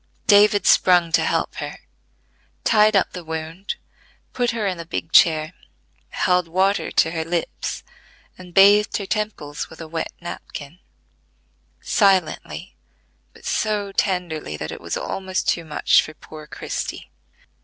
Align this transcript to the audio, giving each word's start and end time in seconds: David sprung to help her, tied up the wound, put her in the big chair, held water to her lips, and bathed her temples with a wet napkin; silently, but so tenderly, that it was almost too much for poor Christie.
David 0.25 0.65
sprung 0.65 1.11
to 1.11 1.23
help 1.23 1.53
her, 1.57 1.77
tied 2.63 2.95
up 2.95 3.11
the 3.11 3.23
wound, 3.23 3.75
put 4.33 4.49
her 4.49 4.65
in 4.65 4.79
the 4.79 4.83
big 4.87 5.11
chair, 5.11 5.53
held 6.09 6.47
water 6.47 6.89
to 6.89 7.11
her 7.11 7.23
lips, 7.23 7.83
and 8.35 8.51
bathed 8.51 8.97
her 8.97 9.05
temples 9.05 9.69
with 9.69 9.79
a 9.79 9.87
wet 9.87 10.11
napkin; 10.19 10.79
silently, 11.81 12.75
but 13.31 13.45
so 13.45 13.91
tenderly, 13.91 14.57
that 14.57 14.71
it 14.71 14.81
was 14.81 14.97
almost 14.97 15.47
too 15.47 15.63
much 15.63 16.01
for 16.01 16.15
poor 16.15 16.47
Christie. 16.47 17.11